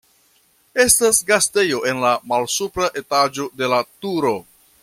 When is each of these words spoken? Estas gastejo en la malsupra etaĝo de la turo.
Estas 0.83 1.19
gastejo 1.27 1.83
en 1.91 2.01
la 2.05 2.15
malsupra 2.33 2.91
etaĝo 3.03 3.49
de 3.63 3.73
la 3.75 3.83
turo. 4.07 4.37